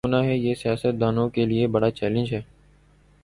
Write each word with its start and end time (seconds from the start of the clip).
آگے 0.03 0.09
کیا 0.09 0.17
ہوناہے 0.17 0.35
یہ 0.37 0.55
سیاست 0.55 0.99
دانوں 1.01 1.27
کے 1.29 1.45
لئے 1.45 1.67
بڑا 1.67 1.89
چیلنج 1.91 2.33
ہے۔ 2.33 2.41